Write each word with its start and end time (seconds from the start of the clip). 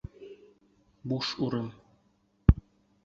Буш 1.11 1.29
урын! 1.49 1.67